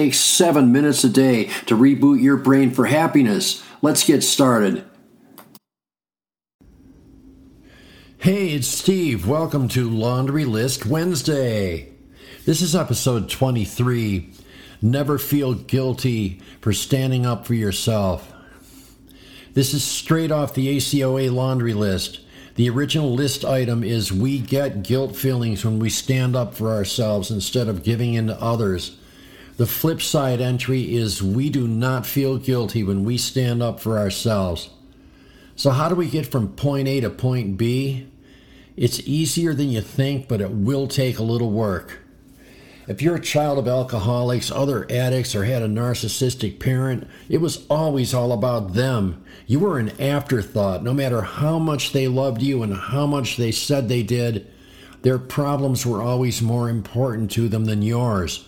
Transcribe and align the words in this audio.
takes 0.00 0.18
seven 0.18 0.72
minutes 0.72 1.04
a 1.04 1.10
day 1.10 1.44
to 1.66 1.76
reboot 1.76 2.22
your 2.22 2.38
brain 2.38 2.70
for 2.70 2.86
happiness. 2.86 3.62
Let's 3.82 4.02
get 4.02 4.22
started. 4.22 4.82
Hey, 8.16 8.54
it's 8.54 8.66
Steve. 8.66 9.26
Welcome 9.26 9.68
to 9.68 9.90
Laundry 9.90 10.46
List 10.46 10.86
Wednesday. 10.86 11.92
This 12.46 12.62
is 12.62 12.74
episode 12.74 13.28
23. 13.28 14.32
Never 14.80 15.18
feel 15.18 15.52
guilty 15.52 16.40
for 16.62 16.72
standing 16.72 17.26
up 17.26 17.46
for 17.46 17.52
yourself. 17.52 18.32
This 19.52 19.74
is 19.74 19.84
straight 19.84 20.32
off 20.32 20.54
the 20.54 20.78
ACOA 20.78 21.30
laundry 21.30 21.74
list. 21.74 22.20
The 22.54 22.70
original 22.70 23.12
list 23.12 23.44
item 23.44 23.84
is 23.84 24.10
We 24.10 24.38
get 24.38 24.82
guilt 24.82 25.14
feelings 25.14 25.62
when 25.62 25.78
we 25.78 25.90
stand 25.90 26.34
up 26.34 26.54
for 26.54 26.70
ourselves 26.70 27.30
instead 27.30 27.68
of 27.68 27.82
giving 27.82 28.14
in 28.14 28.28
to 28.28 28.40
others. 28.40 28.96
The 29.60 29.66
flip 29.66 30.00
side 30.00 30.40
entry 30.40 30.96
is 30.96 31.22
we 31.22 31.50
do 31.50 31.68
not 31.68 32.06
feel 32.06 32.38
guilty 32.38 32.82
when 32.82 33.04
we 33.04 33.18
stand 33.18 33.62
up 33.62 33.78
for 33.78 33.98
ourselves. 33.98 34.70
So, 35.54 35.68
how 35.68 35.90
do 35.90 35.94
we 35.94 36.08
get 36.08 36.24
from 36.24 36.54
point 36.54 36.88
A 36.88 37.00
to 37.00 37.10
point 37.10 37.58
B? 37.58 38.06
It's 38.74 39.00
easier 39.00 39.52
than 39.52 39.68
you 39.68 39.82
think, 39.82 40.28
but 40.28 40.40
it 40.40 40.50
will 40.50 40.88
take 40.88 41.18
a 41.18 41.22
little 41.22 41.50
work. 41.50 41.98
If 42.88 43.02
you're 43.02 43.16
a 43.16 43.20
child 43.20 43.58
of 43.58 43.68
alcoholics, 43.68 44.50
other 44.50 44.90
addicts, 44.90 45.34
or 45.34 45.44
had 45.44 45.60
a 45.60 45.68
narcissistic 45.68 46.58
parent, 46.58 47.06
it 47.28 47.42
was 47.42 47.66
always 47.68 48.14
all 48.14 48.32
about 48.32 48.72
them. 48.72 49.22
You 49.46 49.58
were 49.58 49.78
an 49.78 49.90
afterthought. 50.00 50.82
No 50.82 50.94
matter 50.94 51.20
how 51.20 51.58
much 51.58 51.92
they 51.92 52.08
loved 52.08 52.40
you 52.40 52.62
and 52.62 52.74
how 52.74 53.04
much 53.04 53.36
they 53.36 53.52
said 53.52 53.90
they 53.90 54.04
did, 54.04 54.50
their 55.02 55.18
problems 55.18 55.84
were 55.84 56.00
always 56.00 56.40
more 56.40 56.70
important 56.70 57.30
to 57.32 57.46
them 57.46 57.66
than 57.66 57.82
yours. 57.82 58.46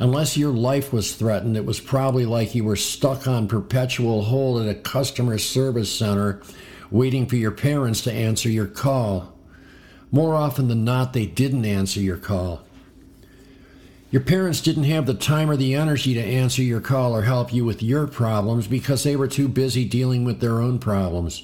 Unless 0.00 0.36
your 0.36 0.52
life 0.52 0.92
was 0.92 1.14
threatened, 1.14 1.56
it 1.56 1.66
was 1.66 1.80
probably 1.80 2.24
like 2.24 2.54
you 2.54 2.62
were 2.62 2.76
stuck 2.76 3.26
on 3.26 3.48
perpetual 3.48 4.22
hold 4.22 4.62
at 4.62 4.68
a 4.68 4.78
customer 4.78 5.38
service 5.38 5.92
center 5.92 6.40
waiting 6.90 7.26
for 7.26 7.34
your 7.34 7.50
parents 7.50 8.02
to 8.02 8.12
answer 8.12 8.48
your 8.48 8.68
call. 8.68 9.34
More 10.12 10.36
often 10.36 10.68
than 10.68 10.84
not, 10.84 11.12
they 11.12 11.26
didn't 11.26 11.64
answer 11.64 12.00
your 12.00 12.16
call. 12.16 12.62
Your 14.10 14.22
parents 14.22 14.62
didn't 14.62 14.84
have 14.84 15.04
the 15.04 15.14
time 15.14 15.50
or 15.50 15.56
the 15.56 15.74
energy 15.74 16.14
to 16.14 16.22
answer 16.22 16.62
your 16.62 16.80
call 16.80 17.14
or 17.14 17.22
help 17.22 17.52
you 17.52 17.64
with 17.64 17.82
your 17.82 18.06
problems 18.06 18.68
because 18.68 19.02
they 19.02 19.16
were 19.16 19.28
too 19.28 19.48
busy 19.48 19.84
dealing 19.84 20.24
with 20.24 20.40
their 20.40 20.60
own 20.60 20.78
problems. 20.78 21.42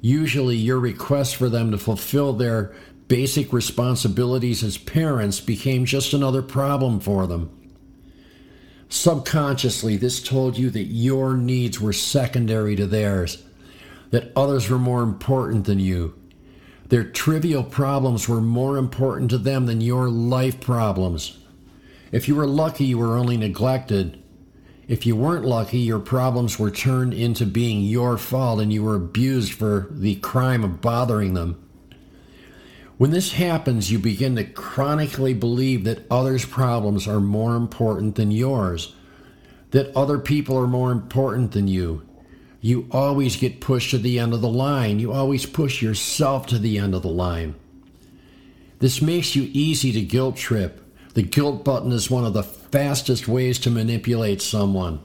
Usually, 0.00 0.56
your 0.56 0.78
request 0.78 1.36
for 1.36 1.48
them 1.48 1.72
to 1.72 1.78
fulfill 1.78 2.34
their 2.34 2.72
basic 3.10 3.52
responsibilities 3.52 4.62
as 4.62 4.78
parents 4.78 5.40
became 5.40 5.84
just 5.84 6.12
another 6.12 6.42
problem 6.42 7.00
for 7.00 7.26
them. 7.26 7.50
Subconsciously, 8.88 9.96
this 9.96 10.22
told 10.22 10.56
you 10.56 10.70
that 10.70 10.84
your 10.84 11.36
needs 11.36 11.80
were 11.80 11.92
secondary 11.92 12.76
to 12.76 12.86
theirs, 12.86 13.42
that 14.10 14.30
others 14.36 14.70
were 14.70 14.78
more 14.78 15.02
important 15.02 15.64
than 15.64 15.80
you. 15.80 16.14
Their 16.88 17.02
trivial 17.02 17.64
problems 17.64 18.28
were 18.28 18.40
more 18.40 18.76
important 18.76 19.30
to 19.30 19.38
them 19.38 19.66
than 19.66 19.80
your 19.80 20.08
life 20.08 20.60
problems. 20.60 21.36
If 22.12 22.28
you 22.28 22.36
were 22.36 22.46
lucky, 22.46 22.84
you 22.84 22.98
were 22.98 23.18
only 23.18 23.36
neglected. 23.36 24.22
If 24.86 25.04
you 25.04 25.16
weren't 25.16 25.44
lucky, 25.44 25.78
your 25.78 25.98
problems 25.98 26.60
were 26.60 26.70
turned 26.70 27.14
into 27.14 27.44
being 27.44 27.80
your 27.80 28.18
fault 28.18 28.60
and 28.60 28.72
you 28.72 28.84
were 28.84 28.94
abused 28.94 29.52
for 29.52 29.88
the 29.90 30.14
crime 30.16 30.62
of 30.62 30.80
bothering 30.80 31.34
them. 31.34 31.60
When 33.00 33.12
this 33.12 33.32
happens, 33.32 33.90
you 33.90 33.98
begin 33.98 34.36
to 34.36 34.44
chronically 34.44 35.32
believe 35.32 35.84
that 35.84 36.04
others' 36.10 36.44
problems 36.44 37.08
are 37.08 37.18
more 37.18 37.56
important 37.56 38.16
than 38.16 38.30
yours, 38.30 38.94
that 39.70 39.96
other 39.96 40.18
people 40.18 40.54
are 40.58 40.66
more 40.66 40.92
important 40.92 41.52
than 41.52 41.66
you. 41.66 42.06
You 42.60 42.88
always 42.90 43.36
get 43.36 43.62
pushed 43.62 43.92
to 43.92 43.98
the 43.98 44.18
end 44.18 44.34
of 44.34 44.42
the 44.42 44.50
line. 44.50 44.98
You 44.98 45.12
always 45.12 45.46
push 45.46 45.80
yourself 45.80 46.46
to 46.48 46.58
the 46.58 46.76
end 46.76 46.94
of 46.94 47.00
the 47.00 47.08
line. 47.08 47.54
This 48.80 49.00
makes 49.00 49.34
you 49.34 49.48
easy 49.54 49.92
to 49.92 50.02
guilt 50.02 50.36
trip. 50.36 50.82
The 51.14 51.22
guilt 51.22 51.64
button 51.64 51.92
is 51.92 52.10
one 52.10 52.26
of 52.26 52.34
the 52.34 52.42
fastest 52.42 53.26
ways 53.26 53.58
to 53.60 53.70
manipulate 53.70 54.42
someone. 54.42 55.00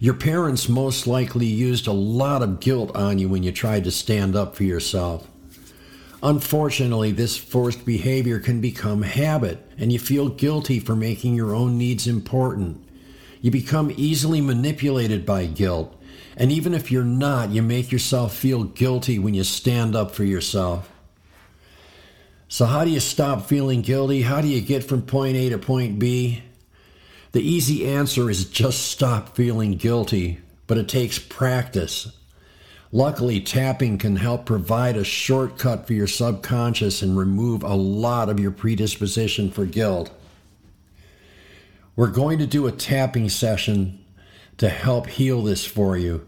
Your 0.00 0.14
parents 0.14 0.68
most 0.68 1.06
likely 1.06 1.46
used 1.46 1.86
a 1.86 1.92
lot 1.92 2.42
of 2.42 2.58
guilt 2.58 2.90
on 2.96 3.20
you 3.20 3.28
when 3.28 3.44
you 3.44 3.52
tried 3.52 3.84
to 3.84 3.92
stand 3.92 4.34
up 4.34 4.56
for 4.56 4.64
yourself. 4.64 5.29
Unfortunately, 6.22 7.12
this 7.12 7.36
forced 7.36 7.86
behavior 7.86 8.38
can 8.38 8.60
become 8.60 9.02
habit, 9.02 9.66
and 9.78 9.90
you 9.90 9.98
feel 9.98 10.28
guilty 10.28 10.78
for 10.78 10.94
making 10.94 11.34
your 11.34 11.54
own 11.54 11.78
needs 11.78 12.06
important. 12.06 12.86
You 13.40 13.50
become 13.50 13.92
easily 13.96 14.42
manipulated 14.42 15.24
by 15.24 15.46
guilt, 15.46 15.98
and 16.36 16.52
even 16.52 16.74
if 16.74 16.92
you're 16.92 17.04
not, 17.04 17.50
you 17.50 17.62
make 17.62 17.90
yourself 17.90 18.34
feel 18.34 18.64
guilty 18.64 19.18
when 19.18 19.32
you 19.32 19.44
stand 19.44 19.96
up 19.96 20.10
for 20.10 20.24
yourself. 20.24 20.90
So, 22.48 22.66
how 22.66 22.84
do 22.84 22.90
you 22.90 23.00
stop 23.00 23.46
feeling 23.46 23.80
guilty? 23.80 24.22
How 24.22 24.42
do 24.42 24.48
you 24.48 24.60
get 24.60 24.84
from 24.84 25.02
point 25.02 25.36
A 25.36 25.48
to 25.50 25.58
point 25.58 25.98
B? 25.98 26.42
The 27.32 27.40
easy 27.40 27.86
answer 27.86 28.28
is 28.28 28.44
just 28.44 28.88
stop 28.90 29.36
feeling 29.36 29.76
guilty, 29.76 30.40
but 30.66 30.76
it 30.76 30.88
takes 30.88 31.18
practice 31.18 32.12
Luckily, 32.92 33.40
tapping 33.40 33.98
can 33.98 34.16
help 34.16 34.46
provide 34.46 34.96
a 34.96 35.04
shortcut 35.04 35.86
for 35.86 35.92
your 35.92 36.08
subconscious 36.08 37.02
and 37.02 37.16
remove 37.16 37.62
a 37.62 37.74
lot 37.74 38.28
of 38.28 38.40
your 38.40 38.50
predisposition 38.50 39.50
for 39.50 39.64
guilt. 39.64 40.10
We're 41.94 42.08
going 42.08 42.38
to 42.40 42.46
do 42.46 42.66
a 42.66 42.72
tapping 42.72 43.28
session 43.28 44.04
to 44.58 44.68
help 44.68 45.06
heal 45.06 45.42
this 45.42 45.64
for 45.64 45.96
you. 45.96 46.26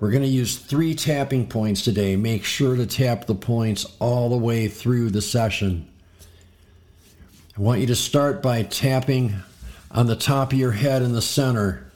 We're 0.00 0.10
going 0.10 0.22
to 0.22 0.28
use 0.28 0.56
three 0.56 0.94
tapping 0.94 1.46
points 1.46 1.82
today. 1.82 2.16
Make 2.16 2.44
sure 2.44 2.74
to 2.74 2.86
tap 2.86 3.26
the 3.26 3.34
points 3.34 3.86
all 4.00 4.30
the 4.30 4.36
way 4.36 4.66
through 4.66 5.10
the 5.10 5.22
session. 5.22 5.88
I 7.56 7.60
want 7.60 7.80
you 7.82 7.86
to 7.88 7.96
start 7.96 8.42
by 8.42 8.62
tapping 8.62 9.36
on 9.90 10.06
the 10.06 10.16
top 10.16 10.52
of 10.52 10.58
your 10.58 10.72
head 10.72 11.02
in 11.02 11.12
the 11.12 11.22
center 11.22 11.89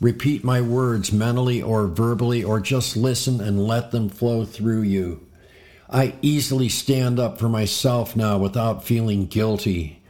Repeat 0.00 0.44
my 0.44 0.60
words 0.60 1.12
mentally 1.12 1.62
or 1.62 1.86
verbally, 1.86 2.42
or 2.42 2.60
just 2.60 2.96
listen 2.96 3.40
and 3.40 3.66
let 3.66 3.90
them 3.90 4.08
flow 4.08 4.44
through 4.44 4.82
you. 4.82 5.26
I 5.88 6.14
easily 6.22 6.68
stand 6.68 7.20
up 7.20 7.38
for 7.38 7.48
myself 7.48 8.16
now 8.16 8.38
without 8.38 8.84
feeling 8.84 9.26
guilty. 9.26 10.02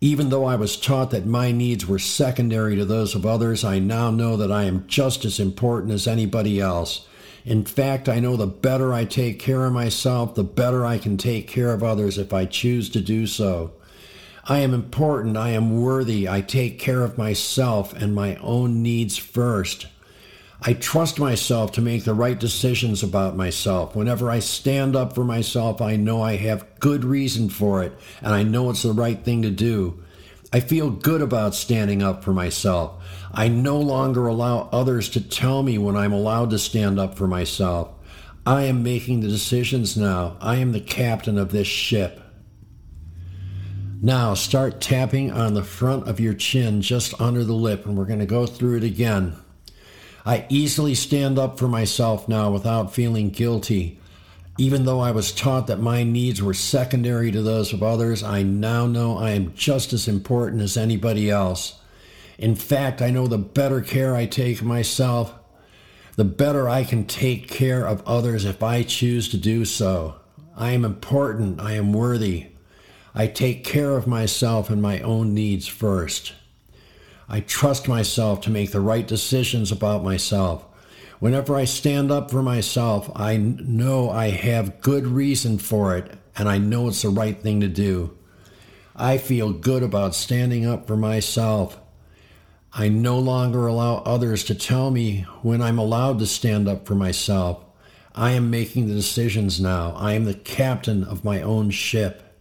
Even 0.00 0.30
though 0.30 0.44
I 0.44 0.56
was 0.56 0.76
taught 0.76 1.10
that 1.12 1.26
my 1.26 1.52
needs 1.52 1.86
were 1.86 1.98
secondary 1.98 2.76
to 2.76 2.84
those 2.84 3.14
of 3.14 3.24
others, 3.24 3.64
I 3.64 3.78
now 3.78 4.10
know 4.10 4.36
that 4.36 4.52
I 4.52 4.64
am 4.64 4.84
just 4.86 5.24
as 5.24 5.38
important 5.38 5.92
as 5.92 6.06
anybody 6.06 6.60
else. 6.60 7.06
In 7.44 7.64
fact, 7.64 8.08
I 8.08 8.20
know 8.20 8.36
the 8.36 8.46
better 8.46 8.92
I 8.92 9.04
take 9.04 9.38
care 9.38 9.64
of 9.64 9.72
myself, 9.72 10.34
the 10.34 10.44
better 10.44 10.84
I 10.84 10.98
can 10.98 11.16
take 11.16 11.48
care 11.48 11.72
of 11.72 11.82
others 11.82 12.18
if 12.18 12.32
I 12.32 12.44
choose 12.44 12.88
to 12.90 13.00
do 13.00 13.26
so. 13.26 13.72
I 14.44 14.58
am 14.58 14.74
important. 14.74 15.36
I 15.36 15.50
am 15.50 15.80
worthy. 15.82 16.28
I 16.28 16.40
take 16.40 16.78
care 16.78 17.02
of 17.02 17.16
myself 17.16 17.92
and 17.92 18.14
my 18.14 18.36
own 18.36 18.82
needs 18.82 19.16
first. 19.16 19.86
I 20.60 20.74
trust 20.74 21.18
myself 21.18 21.72
to 21.72 21.80
make 21.80 22.04
the 22.04 22.14
right 22.14 22.38
decisions 22.38 23.02
about 23.02 23.36
myself. 23.36 23.94
Whenever 23.94 24.30
I 24.30 24.40
stand 24.40 24.96
up 24.96 25.12
for 25.14 25.24
myself, 25.24 25.80
I 25.80 25.96
know 25.96 26.22
I 26.22 26.36
have 26.36 26.78
good 26.80 27.04
reason 27.04 27.48
for 27.48 27.82
it 27.82 27.92
and 28.20 28.34
I 28.34 28.42
know 28.42 28.70
it's 28.70 28.82
the 28.82 28.92
right 28.92 29.22
thing 29.24 29.42
to 29.42 29.50
do. 29.50 30.02
I 30.52 30.60
feel 30.60 30.90
good 30.90 31.22
about 31.22 31.54
standing 31.54 32.02
up 32.02 32.22
for 32.22 32.32
myself. 32.32 33.02
I 33.32 33.48
no 33.48 33.78
longer 33.78 34.26
allow 34.26 34.68
others 34.70 35.08
to 35.10 35.20
tell 35.20 35.62
me 35.62 35.78
when 35.78 35.96
I'm 35.96 36.12
allowed 36.12 36.50
to 36.50 36.58
stand 36.58 37.00
up 37.00 37.16
for 37.16 37.26
myself. 37.26 37.90
I 38.44 38.64
am 38.64 38.82
making 38.82 39.20
the 39.20 39.28
decisions 39.28 39.96
now. 39.96 40.36
I 40.40 40.56
am 40.56 40.72
the 40.72 40.80
captain 40.80 41.38
of 41.38 41.52
this 41.52 41.68
ship. 41.68 42.21
Now 44.04 44.34
start 44.34 44.80
tapping 44.80 45.30
on 45.30 45.54
the 45.54 45.62
front 45.62 46.08
of 46.08 46.18
your 46.18 46.34
chin 46.34 46.82
just 46.82 47.20
under 47.20 47.44
the 47.44 47.52
lip, 47.52 47.86
and 47.86 47.96
we're 47.96 48.04
going 48.04 48.18
to 48.18 48.26
go 48.26 48.46
through 48.46 48.78
it 48.78 48.82
again. 48.82 49.36
I 50.26 50.44
easily 50.48 50.96
stand 50.96 51.38
up 51.38 51.56
for 51.56 51.68
myself 51.68 52.28
now 52.28 52.50
without 52.50 52.92
feeling 52.92 53.30
guilty. 53.30 54.00
Even 54.58 54.86
though 54.86 54.98
I 54.98 55.12
was 55.12 55.30
taught 55.30 55.68
that 55.68 55.78
my 55.78 56.02
needs 56.02 56.42
were 56.42 56.52
secondary 56.52 57.30
to 57.30 57.42
those 57.42 57.72
of 57.72 57.80
others, 57.80 58.24
I 58.24 58.42
now 58.42 58.88
know 58.88 59.18
I 59.18 59.30
am 59.30 59.54
just 59.54 59.92
as 59.92 60.08
important 60.08 60.62
as 60.62 60.76
anybody 60.76 61.30
else. 61.30 61.80
In 62.38 62.56
fact, 62.56 63.00
I 63.00 63.10
know 63.10 63.28
the 63.28 63.38
better 63.38 63.80
care 63.80 64.16
I 64.16 64.26
take 64.26 64.60
of 64.60 64.66
myself, 64.66 65.32
the 66.16 66.24
better 66.24 66.68
I 66.68 66.82
can 66.82 67.04
take 67.04 67.46
care 67.46 67.86
of 67.86 68.02
others 68.04 68.44
if 68.44 68.64
I 68.64 68.82
choose 68.82 69.28
to 69.28 69.36
do 69.36 69.64
so. 69.64 70.16
I 70.56 70.72
am 70.72 70.84
important. 70.84 71.60
I 71.60 71.74
am 71.74 71.92
worthy. 71.92 72.51
I 73.14 73.26
take 73.26 73.64
care 73.64 73.96
of 73.96 74.06
myself 74.06 74.70
and 74.70 74.80
my 74.80 75.00
own 75.00 75.34
needs 75.34 75.66
first. 75.68 76.32
I 77.28 77.40
trust 77.40 77.88
myself 77.88 78.40
to 78.42 78.50
make 78.50 78.72
the 78.72 78.80
right 78.80 79.06
decisions 79.06 79.70
about 79.70 80.02
myself. 80.02 80.64
Whenever 81.18 81.54
I 81.54 81.64
stand 81.64 82.10
up 82.10 82.30
for 82.30 82.42
myself, 82.42 83.10
I 83.14 83.36
know 83.36 84.10
I 84.10 84.30
have 84.30 84.80
good 84.80 85.06
reason 85.06 85.58
for 85.58 85.96
it 85.96 86.18
and 86.36 86.48
I 86.48 86.58
know 86.58 86.88
it's 86.88 87.02
the 87.02 87.10
right 87.10 87.40
thing 87.40 87.60
to 87.60 87.68
do. 87.68 88.16
I 88.96 89.18
feel 89.18 89.52
good 89.52 89.82
about 89.82 90.14
standing 90.14 90.66
up 90.66 90.86
for 90.86 90.96
myself. 90.96 91.78
I 92.72 92.88
no 92.88 93.18
longer 93.18 93.66
allow 93.66 93.96
others 93.98 94.44
to 94.44 94.54
tell 94.54 94.90
me 94.90 95.26
when 95.42 95.60
I'm 95.60 95.78
allowed 95.78 96.18
to 96.20 96.26
stand 96.26 96.68
up 96.68 96.86
for 96.86 96.94
myself. 96.94 97.62
I 98.14 98.32
am 98.32 98.50
making 98.50 98.88
the 98.88 98.94
decisions 98.94 99.60
now. 99.60 99.94
I 99.96 100.14
am 100.14 100.24
the 100.24 100.34
captain 100.34 101.04
of 101.04 101.24
my 101.24 101.40
own 101.42 101.70
ship. 101.70 102.31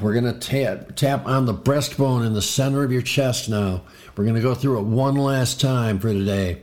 We're 0.00 0.14
going 0.14 0.32
to 0.32 0.38
tap, 0.38 0.96
tap 0.96 1.26
on 1.26 1.46
the 1.46 1.54
breastbone 1.54 2.26
in 2.26 2.34
the 2.34 2.42
center 2.42 2.82
of 2.82 2.92
your 2.92 3.02
chest 3.02 3.48
now. 3.48 3.82
We're 4.16 4.24
going 4.24 4.36
to 4.36 4.42
go 4.42 4.54
through 4.54 4.78
it 4.80 4.84
one 4.84 5.16
last 5.16 5.60
time 5.60 5.98
for 5.98 6.12
today. 6.12 6.62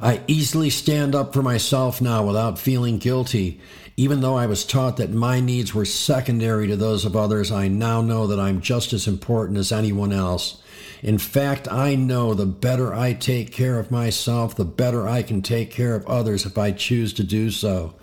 I 0.00 0.20
easily 0.26 0.70
stand 0.70 1.14
up 1.14 1.32
for 1.32 1.42
myself 1.42 2.00
now 2.00 2.26
without 2.26 2.58
feeling 2.58 2.98
guilty. 2.98 3.60
Even 3.96 4.20
though 4.20 4.36
I 4.36 4.46
was 4.46 4.64
taught 4.64 4.96
that 4.96 5.12
my 5.12 5.38
needs 5.38 5.74
were 5.74 5.84
secondary 5.84 6.66
to 6.66 6.76
those 6.76 7.04
of 7.04 7.14
others, 7.14 7.52
I 7.52 7.68
now 7.68 8.00
know 8.00 8.26
that 8.26 8.40
I'm 8.40 8.60
just 8.60 8.92
as 8.92 9.06
important 9.06 9.58
as 9.58 9.70
anyone 9.70 10.12
else. 10.12 10.60
In 11.02 11.18
fact, 11.18 11.70
I 11.70 11.94
know 11.94 12.34
the 12.34 12.46
better 12.46 12.94
I 12.94 13.12
take 13.12 13.52
care 13.52 13.78
of 13.78 13.90
myself, 13.90 14.56
the 14.56 14.64
better 14.64 15.06
I 15.06 15.22
can 15.22 15.42
take 15.42 15.70
care 15.70 15.94
of 15.94 16.06
others 16.06 16.46
if 16.46 16.56
I 16.58 16.72
choose 16.72 17.12
to 17.14 17.22
do 17.22 17.50
so. 17.50 17.94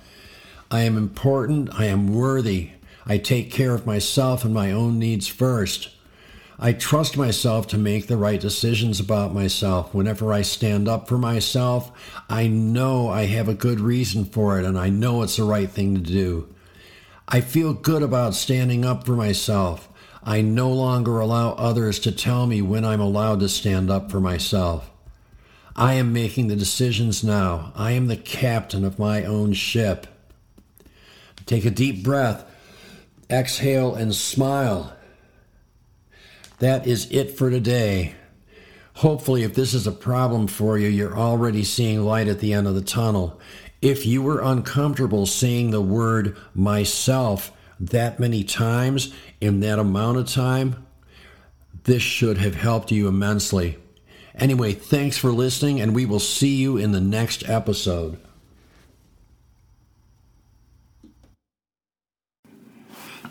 I 0.71 0.81
am 0.81 0.97
important. 0.97 1.69
I 1.73 1.85
am 1.85 2.13
worthy. 2.13 2.71
I 3.09 3.17
take 3.17 3.49
care 3.49 3.73
of 3.73 3.87
myself 3.87 4.45
and 4.45 4.53
my 4.53 4.71
own 4.71 4.99
needs 4.99 5.27
first. 5.27 5.89
I 6.59 6.73
trust 6.73 7.17
myself 7.17 7.65
to 7.69 7.77
make 7.77 8.05
the 8.05 8.17
right 8.17 8.39
decisions 8.39 8.99
about 8.99 9.33
myself. 9.33 9.95
Whenever 9.95 10.31
I 10.31 10.43
stand 10.43 10.87
up 10.87 11.07
for 11.07 11.17
myself, 11.17 11.91
I 12.29 12.47
know 12.47 13.09
I 13.09 13.25
have 13.25 13.49
a 13.49 13.55
good 13.55 13.79
reason 13.79 14.25
for 14.25 14.59
it 14.59 14.65
and 14.65 14.77
I 14.77 14.89
know 14.89 15.23
it's 15.23 15.37
the 15.37 15.43
right 15.43 15.71
thing 15.71 15.95
to 15.95 16.01
do. 16.01 16.53
I 17.27 17.41
feel 17.41 17.73
good 17.73 18.03
about 18.03 18.35
standing 18.35 18.85
up 18.85 19.07
for 19.07 19.13
myself. 19.13 19.89
I 20.23 20.41
no 20.41 20.69
longer 20.69 21.19
allow 21.19 21.53
others 21.53 21.97
to 22.01 22.11
tell 22.11 22.45
me 22.45 22.61
when 22.61 22.85
I'm 22.85 23.01
allowed 23.01 23.39
to 23.39 23.49
stand 23.49 23.89
up 23.89 24.11
for 24.11 24.19
myself. 24.19 24.91
I 25.75 25.95
am 25.95 26.13
making 26.13 26.47
the 26.47 26.55
decisions 26.55 27.23
now. 27.23 27.71
I 27.75 27.91
am 27.91 28.05
the 28.05 28.17
captain 28.17 28.85
of 28.85 28.99
my 28.99 29.23
own 29.23 29.53
ship. 29.53 30.05
Take 31.47 31.65
a 31.65 31.71
deep 31.71 32.03
breath 32.03 32.45
exhale, 33.29 33.95
and 33.95 34.13
smile. 34.15 34.93
That 36.59 36.87
is 36.87 37.09
it 37.11 37.31
for 37.37 37.49
today. 37.49 38.15
Hopefully, 38.95 39.43
if 39.43 39.53
this 39.53 39.73
is 39.73 39.87
a 39.87 39.93
problem 39.93 40.47
for 40.47 40.77
you, 40.77 40.87
you're 40.87 41.17
already 41.17 41.63
seeing 41.63 42.03
light 42.03 42.27
at 42.27 42.39
the 42.39 42.53
end 42.53 42.67
of 42.67 42.75
the 42.75 42.81
tunnel. 42.81 43.39
If 43.81 44.05
you 44.05 44.21
were 44.21 44.41
uncomfortable 44.41 45.25
saying 45.25 45.71
the 45.71 45.81
word 45.81 46.35
myself 46.53 47.53
that 47.79 48.19
many 48.19 48.43
times 48.43 49.13
in 49.39 49.61
that 49.61 49.79
amount 49.79 50.17
of 50.17 50.27
time, 50.27 50.85
this 51.83 52.03
should 52.03 52.39
have 52.39 52.55
helped 52.55 52.91
you 52.91 53.07
immensely. 53.07 53.77
Anyway, 54.35 54.73
thanks 54.73 55.17
for 55.17 55.31
listening, 55.31 55.79
and 55.79 55.95
we 55.95 56.05
will 56.05 56.19
see 56.19 56.55
you 56.55 56.75
in 56.75 56.91
the 56.91 57.01
next 57.01 57.47
episode. 57.47 58.19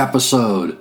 episode. 0.00 0.78